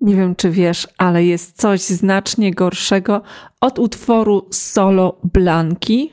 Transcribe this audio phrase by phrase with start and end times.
[0.00, 3.22] Nie wiem, czy wiesz, ale jest coś znacznie gorszego
[3.60, 6.12] od utworu solo Blanki.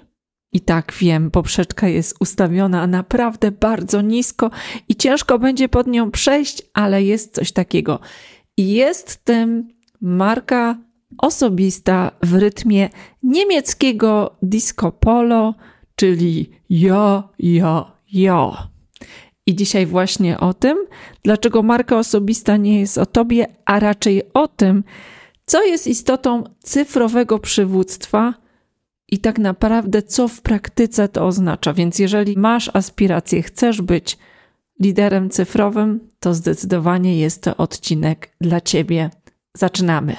[0.53, 4.51] I tak wiem, poprzeczka jest ustawiona naprawdę bardzo nisko
[4.89, 7.99] i ciężko będzie pod nią przejść, ale jest coś takiego.
[8.57, 9.67] Jest tym
[10.01, 10.77] marka
[11.17, 12.89] osobista w rytmie
[13.23, 15.55] niemieckiego disco polo,
[15.95, 18.57] czyli jo, jo, jo.
[19.47, 20.77] I dzisiaj właśnie o tym,
[21.23, 24.83] dlaczego marka osobista nie jest o tobie, a raczej o tym,
[25.45, 28.33] co jest istotą cyfrowego przywództwa
[29.11, 31.73] i tak naprawdę co w praktyce to oznacza.
[31.73, 34.17] Więc jeżeli masz aspiracje, chcesz być
[34.79, 39.09] liderem cyfrowym, to zdecydowanie jest to odcinek dla ciebie.
[39.53, 40.15] Zaczynamy.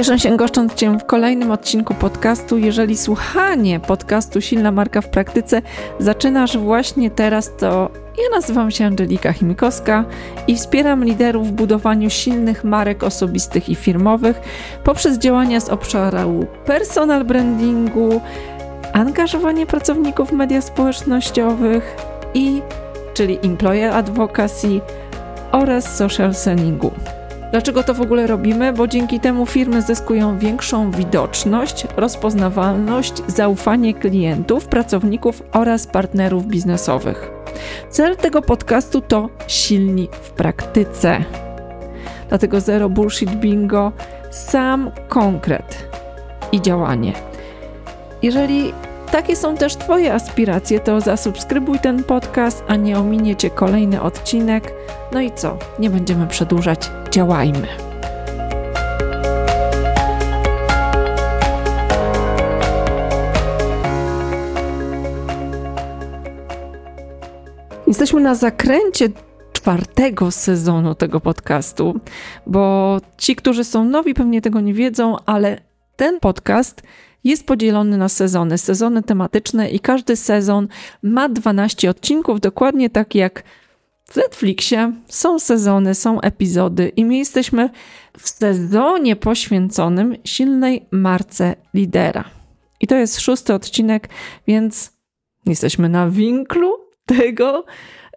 [0.00, 2.58] Cieszę się goszcząc Cię w kolejnym odcinku podcastu.
[2.58, 5.62] Jeżeli słuchanie podcastu Silna Marka w Praktyce
[5.98, 10.04] zaczynasz właśnie teraz, to ja nazywam się Angelika Chimikowska
[10.46, 14.40] i wspieram liderów w budowaniu silnych marek osobistych i firmowych
[14.84, 18.20] poprzez działania z obszaru personal brandingu,
[18.92, 21.96] angażowanie pracowników w media społecznościowych
[22.34, 22.62] i
[23.14, 24.80] czyli employer advocacy
[25.52, 26.90] oraz social sellingu.
[27.50, 28.72] Dlaczego to w ogóle robimy?
[28.72, 37.30] Bo dzięki temu firmy zyskują większą widoczność, rozpoznawalność, zaufanie klientów, pracowników oraz partnerów biznesowych.
[37.90, 41.24] Cel tego podcastu to silni w praktyce.
[42.28, 43.92] Dlatego zero bullshit bingo,
[44.30, 45.88] sam konkret
[46.52, 47.12] i działanie.
[48.22, 48.72] Jeżeli
[49.10, 54.72] takie są też Twoje aspiracje, to zasubskrybuj ten podcast, a nie ominiecie kolejny odcinek.
[55.12, 55.58] No i co?
[55.78, 57.66] Nie będziemy przedłużać, działajmy.
[67.86, 69.08] Jesteśmy na zakręcie
[69.52, 72.00] czwartego sezonu tego podcastu,
[72.46, 75.69] bo ci, którzy są nowi, pewnie tego nie wiedzą, ale
[76.00, 76.82] ten podcast
[77.24, 80.68] jest podzielony na sezony, sezony tematyczne i każdy sezon
[81.02, 83.42] ma 12 odcinków, dokładnie tak jak
[84.04, 87.70] w Netflixie są sezony, są epizody i my jesteśmy
[88.18, 92.24] w sezonie poświęconym silnej marce lidera.
[92.80, 94.08] I to jest szósty odcinek,
[94.46, 94.92] więc
[95.46, 97.64] jesteśmy na winklu tego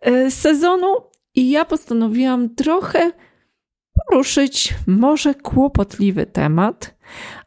[0.02, 0.96] e, sezonu
[1.36, 3.12] i ja postanowiłam trochę
[3.94, 6.96] poruszyć może kłopotliwy temat,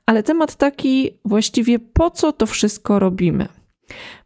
[0.06, 3.49] ale temat taki właściwie po co to wszystko robimy?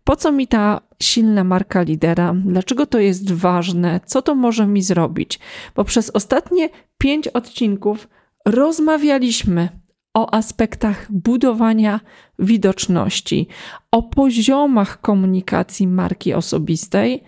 [0.05, 2.35] Po co mi ta silna marka lidera?
[2.45, 4.01] Dlaczego to jest ważne?
[4.05, 5.39] Co to może mi zrobić?
[5.77, 8.09] Bo przez ostatnie pięć odcinków
[8.47, 9.69] rozmawialiśmy
[10.15, 12.01] o aspektach budowania
[12.39, 13.49] widoczności,
[13.91, 17.25] o poziomach komunikacji marki osobistej,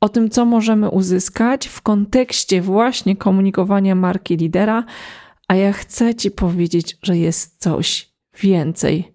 [0.00, 4.84] o tym, co możemy uzyskać w kontekście właśnie komunikowania marki lidera,
[5.50, 8.12] a ja chcę Ci powiedzieć, że jest coś
[8.42, 9.14] więcej.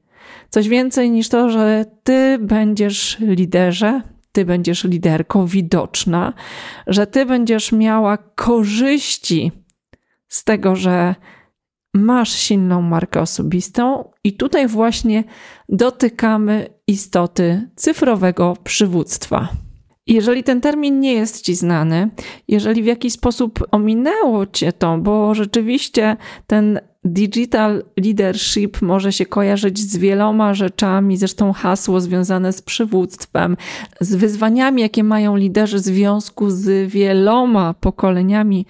[0.50, 4.02] Coś więcej niż to, że Ty będziesz liderze,
[4.32, 6.34] Ty będziesz liderką widoczna,
[6.88, 9.52] że Ty będziesz miała korzyści
[10.28, 11.16] z tego, że
[11.94, 15.24] masz silną markę osobistą, i tutaj właśnie
[15.70, 19.65] dotykamy istoty cyfrowego przywództwa.
[20.08, 22.10] Jeżeli ten termin nie jest ci znany,
[22.48, 26.18] jeżeli w jakiś sposób ominęło cię to, bo rzeczywiście
[26.48, 33.58] ten digital leadership może się kojarzyć z wieloma rzeczami, zresztą hasło związane z przywództwem,
[34.00, 38.66] z wyzwaniami, jakie mają liderzy w związku z wieloma pokoleniami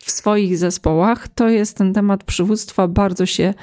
[0.00, 3.54] w swoich zespołach, to jest ten temat przywództwa bardzo się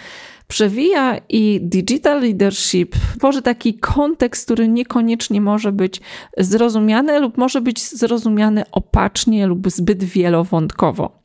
[0.48, 6.02] przewija i digital leadership tworzy taki kontekst, który niekoniecznie może być
[6.38, 11.20] zrozumiany lub może być zrozumiany opacznie lub zbyt wielowątkowo.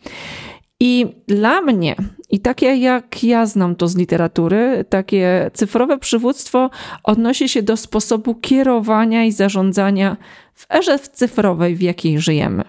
[0.80, 1.96] I dla mnie,
[2.30, 6.70] i takie jak ja znam to z literatury, takie cyfrowe przywództwo
[7.04, 10.16] odnosi się do sposobu kierowania i zarządzania
[10.54, 12.64] w erze cyfrowej, w jakiej żyjemy.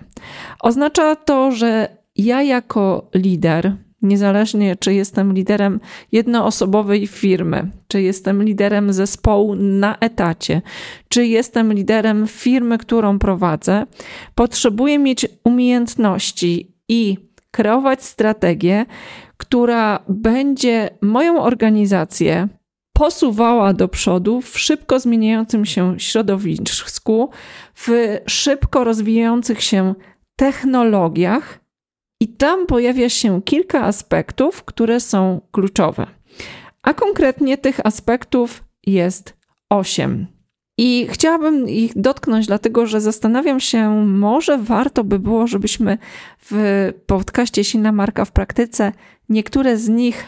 [0.59, 5.79] Oznacza to, że ja jako lider, Niezależnie, czy jestem liderem
[6.11, 10.61] jednoosobowej firmy, czy jestem liderem zespołu na etacie,
[11.09, 13.85] czy jestem liderem firmy, którą prowadzę,
[14.35, 17.17] potrzebuję mieć umiejętności i
[17.51, 18.85] kreować strategię,
[19.37, 22.47] która będzie moją organizację
[22.93, 27.29] posuwała do przodu w szybko zmieniającym się środowisku,
[27.75, 29.95] w szybko rozwijających się
[30.35, 31.62] technologiach
[32.23, 36.07] i tam pojawia się kilka aspektów, które są kluczowe.
[36.81, 39.37] A konkretnie tych aspektów jest
[39.69, 40.27] osiem.
[40.77, 45.97] I chciałabym ich dotknąć, dlatego że zastanawiam się, może warto by było, żebyśmy
[46.39, 46.53] w
[47.05, 48.91] podcaście Silna Marka w praktyce
[49.29, 50.25] niektóre z nich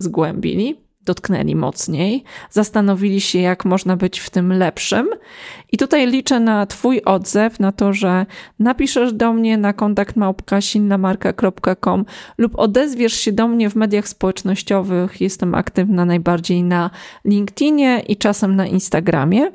[0.00, 5.08] zgłębili, dotknęli mocniej, zastanowili się, jak można być w tym lepszym.
[5.72, 8.26] I tutaj liczę na Twój odzew, na to, że
[8.58, 12.04] napiszesz do mnie na kontakt małpka.silnamarka.com
[12.38, 15.20] lub odezwiesz się do mnie w mediach społecznościowych.
[15.20, 16.90] Jestem aktywna najbardziej na
[17.24, 19.50] LinkedInie i czasem na Instagramie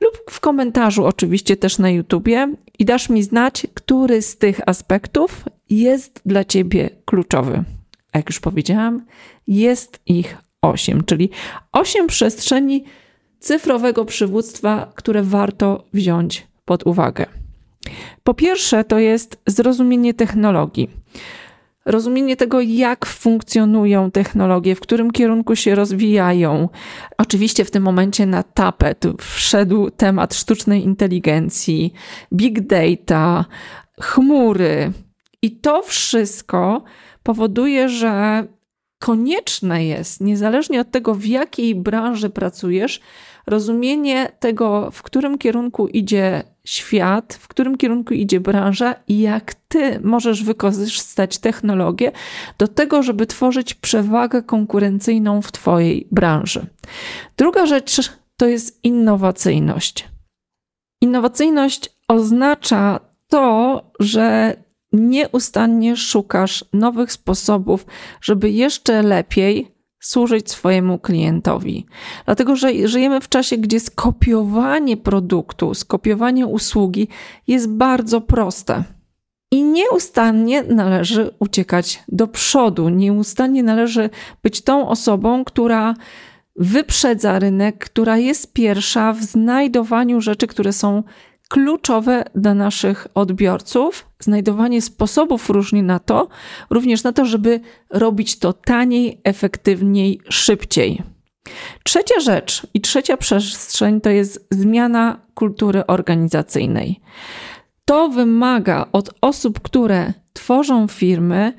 [0.00, 5.44] lub w komentarzu oczywiście też na YouTubie i dasz mi znać, który z tych aspektów
[5.70, 7.64] jest dla Ciebie kluczowy.
[8.14, 9.04] Jak już powiedziałam,
[9.46, 11.30] jest ich 8, czyli
[11.72, 12.84] 8 przestrzeni
[13.38, 17.26] cyfrowego przywództwa, które warto wziąć pod uwagę.
[18.24, 20.90] Po pierwsze, to jest zrozumienie technologii.
[21.86, 26.68] Rozumienie tego, jak funkcjonują technologie, w którym kierunku się rozwijają.
[27.18, 31.92] Oczywiście w tym momencie na tapet wszedł temat sztucznej inteligencji,
[32.32, 33.44] big data,
[34.00, 34.92] chmury.
[35.42, 36.82] I to wszystko
[37.22, 38.44] powoduje, że
[38.98, 43.00] konieczne jest, niezależnie od tego, w jakiej branży pracujesz,
[43.46, 50.00] rozumienie tego, w którym kierunku idzie świat, w którym kierunku idzie branża i jak ty
[50.04, 52.12] możesz wykorzystać technologię
[52.58, 56.66] do tego, żeby tworzyć przewagę konkurencyjną w twojej branży.
[57.36, 60.08] Druga rzecz to jest innowacyjność.
[61.00, 64.56] Innowacyjność oznacza to, że
[64.92, 67.86] nieustannie szukasz nowych sposobów,
[68.20, 71.86] żeby jeszcze lepiej służyć swojemu klientowi.
[72.24, 77.08] Dlatego, że żyjemy w czasie, gdzie skopiowanie produktu, skopiowanie usługi
[77.46, 78.84] jest bardzo proste.
[79.50, 84.10] I nieustannie należy uciekać do przodu, nieustannie należy
[84.42, 85.94] być tą osobą, która
[86.56, 91.02] wyprzedza rynek, która jest pierwsza w znajdowaniu rzeczy, które są
[91.48, 96.28] kluczowe dla naszych odbiorców, znajdowanie sposobów różnie na to,
[96.70, 97.60] również na to, żeby
[97.90, 101.02] robić to taniej, efektywniej, szybciej.
[101.84, 107.00] Trzecia rzecz i trzecia przestrzeń to jest zmiana kultury organizacyjnej.
[107.84, 111.52] To wymaga od osób, które tworzą firmy,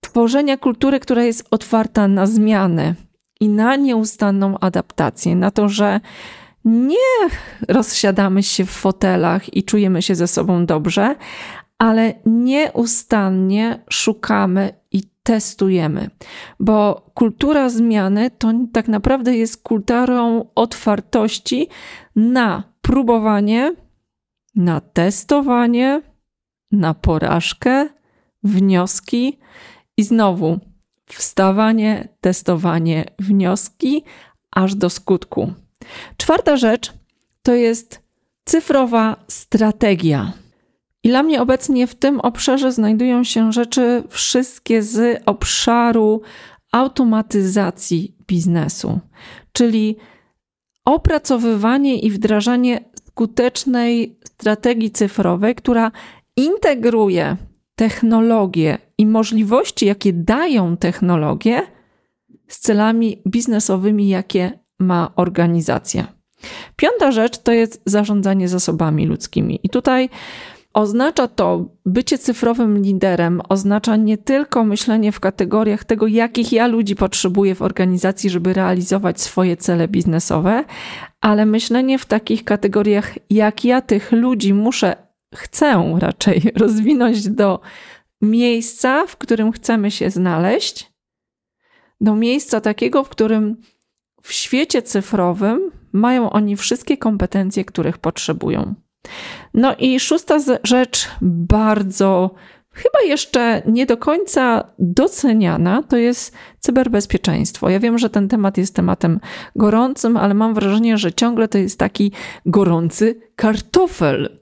[0.00, 2.94] tworzenia kultury, która jest otwarta na zmiany
[3.40, 6.00] i na nieustanną adaptację, na to, że
[6.66, 7.28] nie
[7.68, 11.16] rozsiadamy się w fotelach i czujemy się ze sobą dobrze,
[11.78, 16.10] ale nieustannie szukamy i testujemy,
[16.60, 21.68] bo kultura zmiany to tak naprawdę jest kulturą otwartości
[22.16, 23.74] na próbowanie,
[24.54, 26.02] na testowanie,
[26.72, 27.88] na porażkę,
[28.42, 29.38] wnioski
[29.96, 30.58] i znowu
[31.06, 34.04] wstawanie, testowanie, wnioski
[34.50, 35.52] aż do skutku.
[36.16, 36.92] Czwarta rzecz
[37.42, 38.02] to jest
[38.44, 40.32] cyfrowa strategia.
[41.02, 46.22] I dla mnie obecnie w tym obszarze znajdują się rzeczy wszystkie z obszaru
[46.72, 49.00] automatyzacji biznesu,
[49.52, 49.96] czyli
[50.84, 55.92] opracowywanie i wdrażanie skutecznej strategii cyfrowej, która
[56.36, 57.36] integruje
[57.74, 61.62] technologie i możliwości, jakie dają technologie,
[62.48, 66.06] z celami biznesowymi, jakie ma organizacja.
[66.76, 69.60] Piąta rzecz to jest zarządzanie zasobami ludzkimi.
[69.62, 70.08] I tutaj
[70.76, 76.96] oznacza to bycie cyfrowym liderem, oznacza nie tylko myślenie w kategoriach tego, jakich ja ludzi
[76.96, 80.64] potrzebuję w organizacji, żeby realizować swoje cele biznesowe,
[81.20, 84.96] ale myślenie w takich kategoriach, jak ja tych ludzi muszę,
[85.34, 87.60] chcę raczej rozwinąć do
[88.22, 90.92] miejsca, w którym chcemy się znaleźć,
[92.00, 93.56] do miejsca takiego, w którym
[94.26, 98.74] w świecie cyfrowym mają oni wszystkie kompetencje, których potrzebują.
[99.54, 102.34] No i szósta rzecz, bardzo
[102.72, 107.70] chyba jeszcze nie do końca doceniana, to jest cyberbezpieczeństwo.
[107.70, 109.20] Ja wiem, że ten temat jest tematem
[109.56, 112.12] gorącym, ale mam wrażenie, że ciągle to jest taki
[112.46, 114.38] gorący kartofel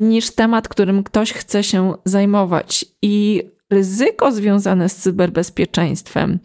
[0.00, 2.84] niż temat, którym ktoś chce się zajmować.
[3.02, 6.38] I ryzyko związane z cyberbezpieczeństwem,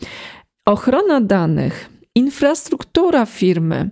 [0.65, 3.89] ochrona danych, Infrastruktura firmy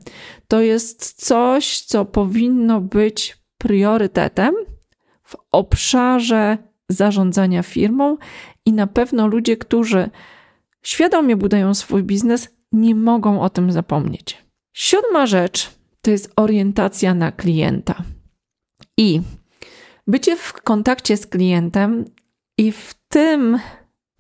[0.48, 4.56] to jest coś, co powinno być priorytetem
[5.24, 6.58] w obszarze
[6.90, 8.18] zarządzania firmą
[8.66, 10.10] i na pewno ludzie, którzy
[10.84, 14.44] świadomie budują swój biznes, nie mogą o tym zapomnieć.
[14.74, 18.04] Siódma rzecz to jest orientacja na klienta.
[18.98, 19.22] I
[20.08, 22.06] bycie w kontakcie z klientem
[22.58, 23.60] i w tym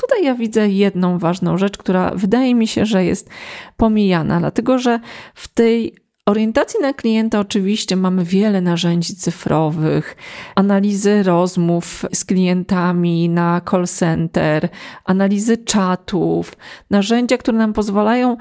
[0.04, 3.30] Tutaj ja widzę jedną ważną rzecz, która wydaje mi się, że jest
[3.78, 5.00] pomijana, dlatego że
[5.36, 5.96] w tej
[6.26, 10.16] orientacji na klienta oczywiście mamy wiele narzędzi cyfrowych,
[10.56, 14.70] analizy rozmów z klientami na call center,
[15.06, 16.58] analizy czatów,
[16.90, 18.38] narzędzia, które nam pozwalają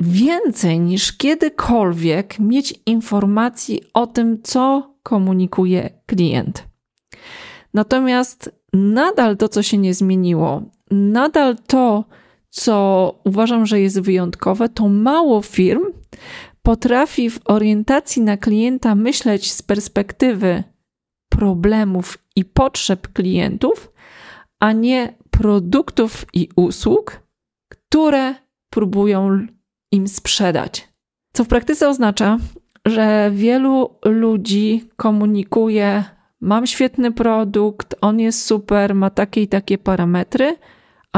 [0.00, 6.68] więcej niż kiedykolwiek mieć informacji o tym, co komunikuje klient.
[7.74, 12.04] Natomiast nadal to, co się nie zmieniło, nadal to,
[12.50, 15.82] co uważam, że jest wyjątkowe, to mało firm
[16.62, 20.64] potrafi w orientacji na klienta myśleć z perspektywy
[21.28, 23.92] problemów i potrzeb klientów,
[24.60, 27.20] a nie produktów i usług,
[27.68, 28.34] które
[28.70, 29.46] próbują
[29.92, 30.88] im sprzedać.
[31.32, 32.38] Co w praktyce oznacza,
[32.86, 36.04] że wielu ludzi komunikuje:
[36.40, 40.56] Mam świetny produkt, on jest super, ma takie i takie parametry,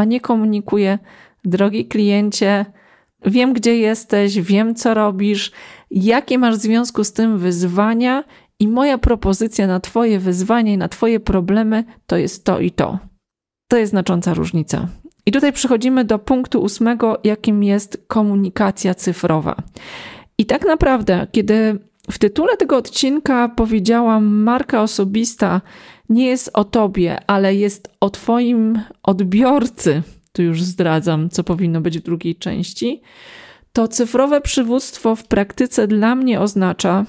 [0.00, 0.98] a nie komunikuje:
[1.44, 2.66] Drogi kliencie,
[3.26, 5.52] wiem gdzie jesteś, wiem co robisz,
[5.90, 8.24] jakie masz w związku z tym wyzwania,
[8.60, 12.98] i moja propozycja na Twoje wyzwanie i na Twoje problemy to jest to i to.
[13.68, 14.88] To jest znacząca różnica.
[15.26, 19.56] I tutaj przechodzimy do punktu ósmego, jakim jest komunikacja cyfrowa.
[20.38, 21.78] I tak naprawdę, kiedy
[22.10, 25.60] w tytule tego odcinka powiedziałam, marka osobista
[26.10, 30.02] nie jest o tobie, ale jest o twoim odbiorcy,
[30.32, 33.02] tu już zdradzam, co powinno być w drugiej części,
[33.72, 37.06] to cyfrowe przywództwo w praktyce dla mnie oznacza,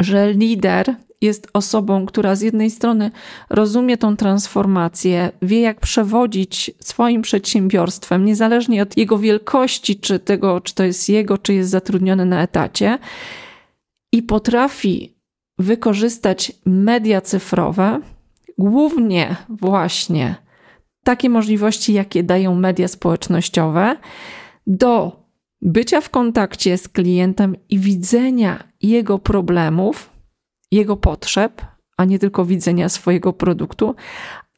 [0.00, 3.10] że lider jest osobą, która z jednej strony
[3.50, 10.74] rozumie tą transformację, wie jak przewodzić swoim przedsiębiorstwem, niezależnie od jego wielkości, czy tego, czy
[10.74, 12.98] to jest jego, czy jest zatrudniony na etacie,
[14.12, 15.17] i potrafi
[15.58, 18.00] wykorzystać media cyfrowe,
[18.58, 20.34] głównie właśnie
[21.04, 23.96] takie możliwości, jakie dają media społecznościowe,
[24.66, 25.22] do
[25.62, 30.10] bycia w kontakcie z klientem i widzenia jego problemów,
[30.70, 31.62] jego potrzeb,
[31.96, 33.94] a nie tylko widzenia swojego produktu,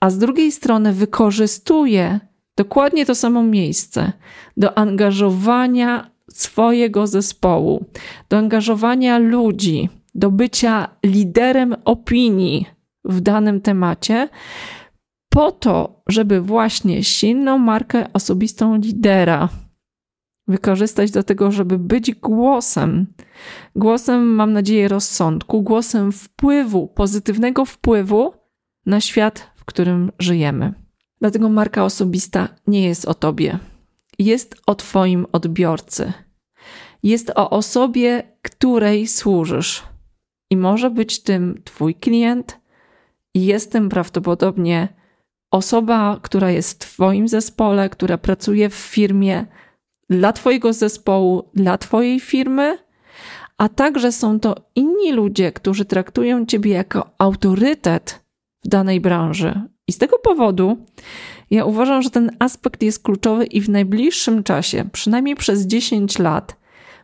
[0.01, 2.21] a z drugiej strony wykorzystuje
[2.57, 4.13] dokładnie to samo miejsce
[4.57, 7.85] do angażowania swojego zespołu,
[8.29, 12.67] do angażowania ludzi, do bycia liderem opinii
[13.05, 14.29] w danym temacie,
[15.29, 19.49] po to, żeby właśnie silną markę osobistą lidera
[20.49, 23.07] wykorzystać do tego, żeby być głosem.
[23.77, 28.33] Głosem, mam nadzieję, rozsądku, głosem wpływu, pozytywnego wpływu
[28.87, 30.75] na świat, w którym żyjemy.
[31.21, 33.59] Dlatego marka osobista nie jest o tobie,
[34.19, 36.13] jest o Twoim odbiorcy.
[37.03, 39.90] Jest o osobie, której służysz.
[40.51, 42.61] I może być tym Twój klient,
[43.35, 44.89] i jest tym prawdopodobnie
[45.51, 49.47] osoba, która jest w Twoim zespole, która pracuje w firmie
[50.11, 52.79] dla Twojego zespołu, dla Twojej firmy,
[53.59, 58.25] a także są to inni ludzie, którzy traktują Ciebie jako autorytet
[58.65, 59.63] w danej branży.
[59.89, 60.77] I z tego powodu
[61.51, 66.57] ja uważam, że ten aspekt jest kluczowy i w najbliższym czasie, przynajmniej przez 10 lat,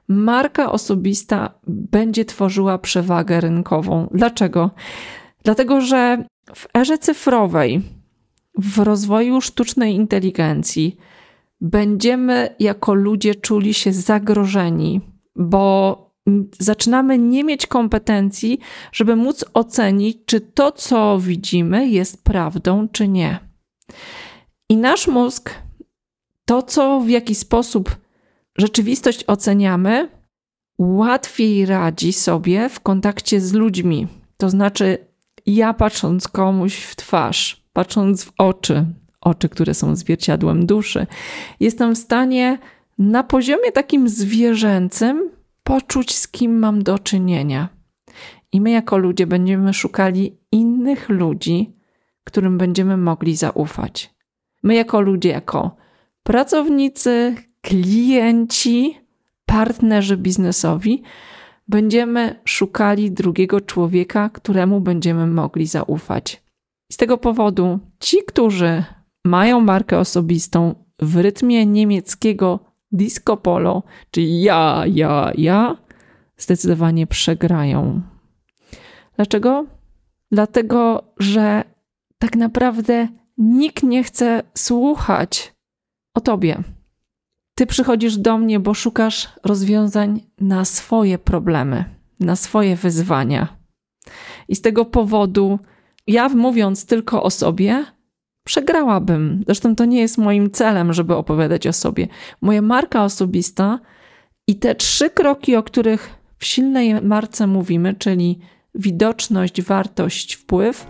[0.09, 4.09] marka osobista będzie tworzyła przewagę rynkową.
[4.15, 4.71] Dlaczego?
[5.45, 7.83] Dlatego, że w erze cyfrowej,
[8.59, 10.97] w rozwoju sztucznej inteligencji,
[11.61, 15.01] będziemy jako ludzie czuli się zagrożeni,
[15.37, 16.07] bo
[16.59, 18.59] zaczynamy nie mieć kompetencji,
[18.93, 23.39] żeby móc ocenić, czy to, co widzimy, jest prawdą, czy nie.
[24.69, 25.55] I nasz mózg,
[26.45, 27.97] to, co w jaki sposób
[28.59, 30.09] rzeczywistość oceniamy,
[30.79, 34.09] łatwiej radzi sobie w kontakcie z ludźmi.
[34.37, 34.99] To znaczy,
[35.47, 38.87] ja patrząc komuś w twarz, patrząc w oczy,
[39.21, 41.07] oczy, które są zwierciadłem duszy,
[41.61, 42.59] jestem w stanie
[42.99, 45.31] na poziomie takim zwierzęcym
[45.63, 47.69] poczuć, z kim mam do czynienia.
[48.53, 51.73] I my, jako ludzie, będziemy szukali innych ludzi,
[52.25, 54.15] którym będziemy mogli zaufać.
[54.63, 55.77] My, jako ludzie, jako
[56.23, 57.35] pracownicy,
[57.67, 59.01] klienci,
[59.47, 61.03] partnerzy biznesowi,
[61.69, 66.43] będziemy szukali drugiego człowieka, któremu będziemy mogli zaufać.
[66.93, 68.85] Z tego powodu ci, którzy
[69.25, 72.61] mają markę osobistą w rytmie niemieckiego
[72.93, 75.77] disco polo, czyli ja, ja, ja,
[76.37, 78.03] zdecydowanie przegrają.
[79.17, 79.67] Dlaczego?
[80.33, 81.65] Dlatego, że
[82.19, 83.09] tak naprawdę
[83.39, 85.55] nikt nie chce słuchać
[86.15, 86.76] o tobie.
[87.59, 91.85] Ty przychodzisz do mnie, bo szukasz rozwiązań na swoje problemy,
[92.21, 93.57] na swoje wyzwania.
[94.49, 95.59] I z tego powodu,
[96.07, 97.85] ja mówiąc tylko o sobie,
[98.47, 99.43] przegrałabym.
[99.47, 102.09] Zresztą to nie jest moim celem, żeby opowiadać o sobie.
[102.41, 103.81] Moja marka osobista
[104.49, 108.39] i te trzy kroki, o których w silnej marce mówimy, czyli
[108.75, 110.87] widoczność, wartość, wpływ.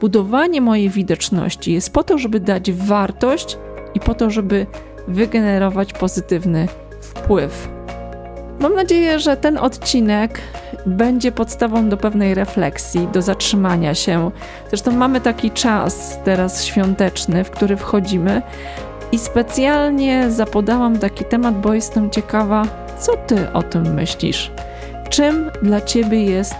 [0.00, 3.58] Budowanie mojej widoczności jest po to, żeby dać wartość
[3.94, 4.66] i po to, żeby
[5.08, 6.68] wygenerować pozytywny
[7.00, 7.68] wpływ.
[8.60, 10.40] Mam nadzieję, że ten odcinek
[10.86, 14.30] będzie podstawą do pewnej refleksji, do zatrzymania się.
[14.68, 18.42] Zresztą mamy taki czas teraz świąteczny, w który wchodzimy
[19.12, 22.64] i specjalnie zapodałam taki temat, bo jestem ciekawa,
[22.98, 24.50] co ty o tym myślisz.
[25.10, 26.56] Czym dla ciebie jest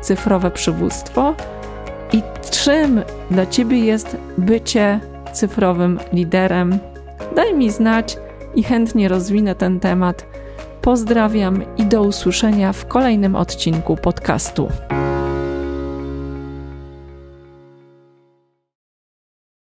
[0.00, 1.34] cyfrowe przywództwo
[2.12, 5.00] i czym dla ciebie jest bycie
[5.32, 6.91] cyfrowym liderem?
[7.36, 8.16] Daj mi znać
[8.54, 10.26] i chętnie rozwinę ten temat
[10.82, 14.68] Pozdrawiam i do usłyszenia w kolejnym odcinku podcastu.